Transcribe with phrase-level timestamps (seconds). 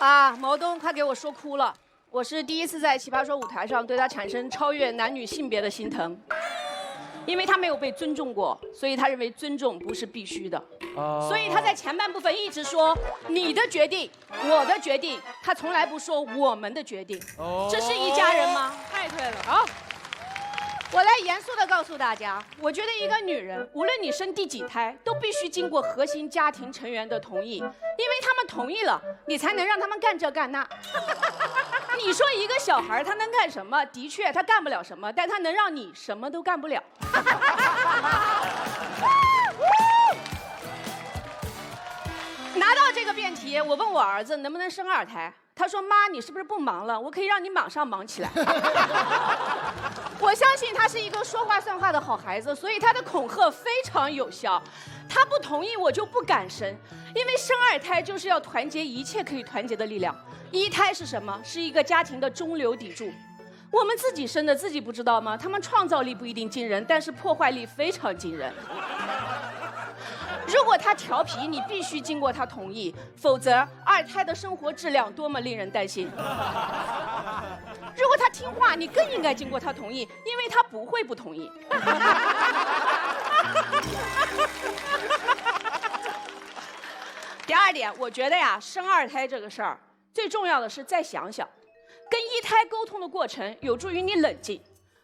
[0.00, 1.74] 啊，毛东快给我说哭了！
[2.10, 6.18] 我是第一次在奇葩说舞台上对他产生超越男女性别的心疼，
[7.26, 10.60] 因为他没有被尊重过，所以他认为尊重不是必须的。
[11.28, 12.96] 所以他在前半部分一直说
[13.28, 14.10] 你的决定，
[14.48, 17.20] 我的决定，他从来不说我们的决定。
[17.70, 18.74] 这是一家人吗？
[18.90, 19.36] 太对了。
[19.44, 19.66] 好。
[20.92, 27.72] 我来严肃的告诉大家，我觉得一个女人，无论你生第几胎，都必须经过核心家庭成员的同意，因为
[28.20, 30.66] 他们同意了，你才能让他们干这干那。
[31.96, 33.84] 你说一个小孩他能干什么？
[33.86, 36.82] 的确，他干不了什么，但他能让你什么都干不了。
[42.56, 45.32] 拿到这个辩题，我问我儿子能不能生二胎。
[45.54, 46.98] 他说：“妈，你是不是不忙了？
[46.98, 48.30] 我可以让你马上忙起来。”
[50.20, 54.62] 我相信他是一个说话算话的好孩子，所以他的恐吓非常有效。
[55.08, 56.68] 他不同意，我就不敢生，
[57.14, 60.14] 因为生二胎就是要团结一切可以团结的力量。
[60.50, 61.40] 一胎是什么？
[61.42, 63.10] 是一个家庭的中流砥柱。
[63.70, 65.36] 我们自己生的，自己不知道吗？
[65.36, 68.52] 他们创造力不一定惊人，但是破坏力非常惊人。
[70.52, 76.10] 如果他调皮，你必须经过他同意，否则二胎的生活质量多么令人担心。
[77.96, 81.50] 如果他听话，你更应该经过他同意，因为他不会不同意。
[87.46, 89.78] 第二点，我觉得呀，生二胎这个事儿，
[90.12, 91.48] 最重要的是再想想，
[92.10, 94.60] 跟一胎沟通的过程有助于你冷静。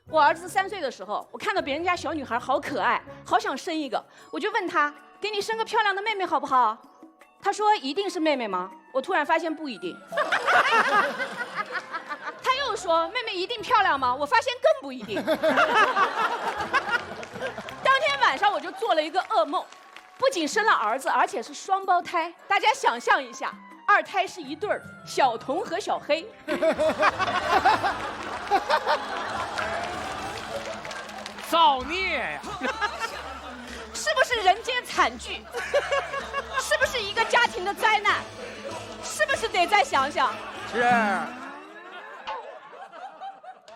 [0.09, 4.93] 我儿子三岁的时候，我看到别人家小女孩好可爱，好想生一个，我就问他。
[5.27, 6.79] 给你生个漂亮的妹妹好不好？
[7.43, 8.71] 他说一定是妹妹吗？
[8.93, 9.93] 我突然发现不一定。
[12.41, 14.15] 他又说妹妹一定漂亮吗？
[14.15, 15.21] 我发现更不一定。
[17.83, 19.65] 当天晚上我就做了一个噩梦，
[20.17, 22.33] 不仅生了儿子，而且是双胞胎。
[22.47, 23.53] 大家想象一下，
[23.85, 26.25] 二胎是一对儿，小童和小黑。
[31.51, 32.41] 造孽呀！
[34.25, 35.43] 是不是人间惨剧？
[36.61, 38.23] 是不是一个家庭的灾难？
[39.05, 40.33] 是不是得再想想？
[40.73, 40.83] 是。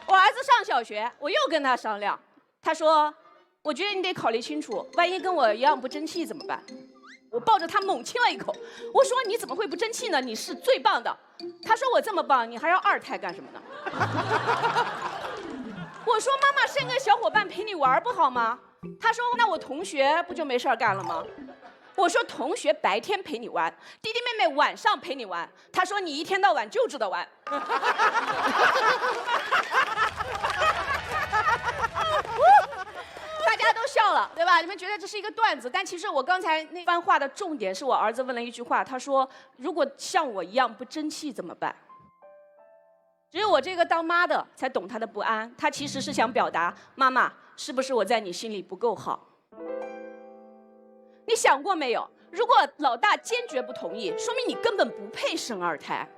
[0.07, 2.19] 我儿子上小学，我又跟他商量，
[2.61, 3.15] 他说
[3.63, 6.61] ：“我觉得你得考虑清楚，万一跟我一样不争气怎么办？”
[7.31, 8.53] 我抱着他猛亲了一口，
[8.93, 10.21] 我说：“你怎么会不争气呢？
[10.21, 11.17] 你是最棒的。”
[11.65, 13.63] 他说：“我这么棒，你还要二胎干什么呢？”
[16.05, 18.59] 我说：“妈妈生个小伙伴陪你玩不好吗？”
[18.99, 21.23] 他说：“那我同学不就没事干了吗？”
[21.97, 23.71] 我说：“同学白天陪你玩，
[24.01, 27.29] 弟弟妹妹晚上陪你玩。”他说：“你一天到晚就知道玩。
[33.45, 34.61] ”大家都笑了，对吧？
[34.63, 41.75] 你们觉得这是一个段子，但其实我刚才那番话的重点是我儿子问了一句话，他说：“如果像我一样不争气怎么办？”
[43.31, 47.31] 只有我这个当妈的才懂他的不安，他其实是想表达：妈妈。
[47.63, 49.23] 是不是我在你心里不够好？
[51.27, 52.09] 你想过没有？
[52.31, 56.09] 如果老大坚决不同意，说明你根本不配生二胎。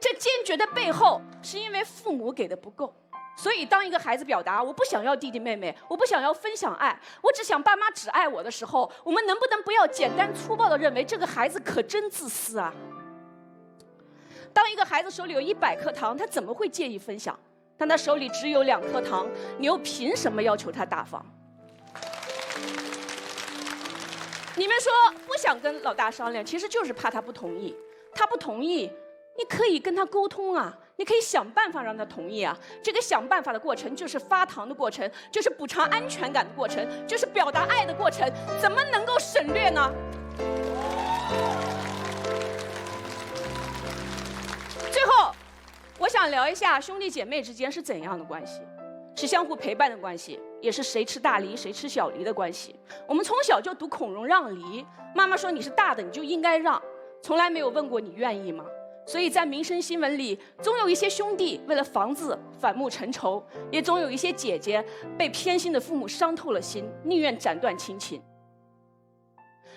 [0.00, 2.92] 这坚决的背后，是因为父母给的不够。
[3.36, 12.74] 所以，当一个孩子表达“我不想要弟弟妹妹，我不想要分享爱，我只想爸妈只爱我”的时候，我们能不能不要简单粗暴的认为这个孩子可真自私啊？
[14.52, 17.38] 当一个孩子手里有一百颗糖，他怎么会介意分享？
[17.76, 19.26] 但他手里只有两颗糖，
[19.58, 21.24] 你又凭什么要求他大方？
[24.56, 24.92] 你们说
[25.26, 27.74] 不想跟老大商量，其实就是怕他不同意。
[28.14, 28.88] 他不同意，
[29.36, 32.56] 你可以跟他沟通啊，你可以想办法让他同意啊。
[32.80, 39.92] 这个想办法的过程，就是发糖的过程，就是补偿安全感的过程，就是表达爱的过程，怎么能够省略呢？
[46.14, 48.60] 想聊一下兄弟姐妹之间是怎样的关系，
[49.16, 52.72] 是相互陪伴的关系，也是谁吃大梨谁吃小梨的关系。
[53.08, 56.80] 我们从小就读孔融让梨，妈妈说你是大的你就应该让，
[57.20, 58.64] 从来没有问过你愿意吗？
[59.04, 64.84] 所以在民生新闻里，总有一些兄弟为了房子反目成仇，也总有一些姐姐
[65.18, 68.22] 被偏心的父母伤透了心，宁愿斩断亲情。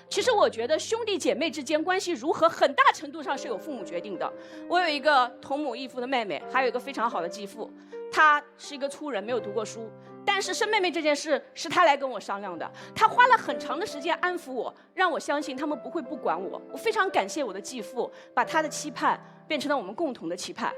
[0.09, 4.31] 其实我觉得兄弟姐妹之间关系如何，很大程度上是由父母决定的。
[4.69, 7.69] 我有一个同母异父的妹妹，还有一个非常好的继父，
[8.11, 9.89] 他是一个粗人，没有读过书。
[10.25, 16.61] 但是生妹妹这件事是他来跟我商量的，他花了很长的时间安抚我，让我相信他们不会不管我。
[16.71, 20.73] 我非常感谢我的继父，把他的期盼变成了我们共同的期盼。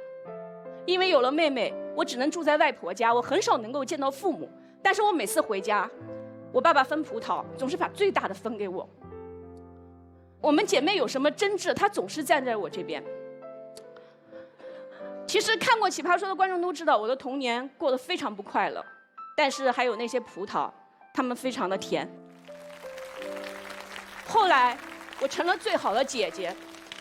[0.86, 4.50] 因为有了妹妹，我只能住在外婆家，我很少能够见到父母。
[4.82, 5.90] 但是我每次回家，
[6.52, 8.88] 我爸爸分葡萄总是把最大的分给我。
[10.42, 13.04] 我们姐妹有什么争执，她总是站在我这边。
[15.28, 18.84] 其实看过《奇葩说》的观众都知道，我的童年过得非常不快乐，
[19.36, 20.72] 但是还有那些葡萄，
[21.14, 22.10] 它们非常的甜。
[24.26, 24.78] 后来，
[25.22, 26.56] 我成了最好的姐姐，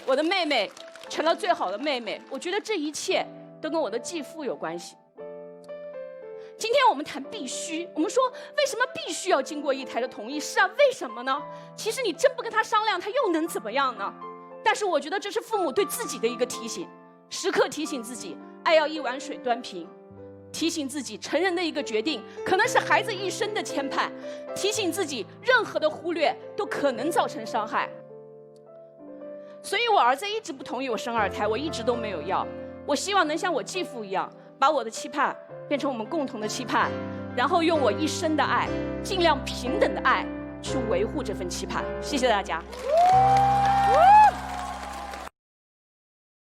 [0.04, 0.70] 我的妹妹
[1.08, 2.20] 成了最好的妹妹。
[2.28, 3.24] 我觉得这一切
[3.62, 4.96] 都跟我的继父有关系。
[6.58, 10.40] 今天我们谈必须，我们说为什么必须要经过一台的同意？
[10.40, 11.40] 是啊，为什么呢？
[11.76, 14.12] 其实你真不跟他商量，他又能怎么样呢？
[14.64, 16.88] 但是我觉得这是父母对自己的一个提醒，
[17.30, 19.88] 时刻提醒自己，爱要一碗水端平，
[20.50, 24.10] 提醒自己成人的一个决定可能是孩子一生的牵绊，
[24.56, 27.88] 提醒自己任何的忽略都可能造成伤害。
[29.62, 32.44] 所以我儿子一直不同意我生二胎，我一直都没有要。
[32.84, 34.28] 我希望能像我继父一样，
[34.58, 35.36] 把我的期盼。
[35.68, 36.90] 变成我们共同的期盼，
[37.36, 38.66] 然后用我一生的爱，
[39.02, 40.24] 尽量平等的爱，
[40.62, 41.84] 去维护这份期盼。
[42.00, 42.62] 谢谢大家。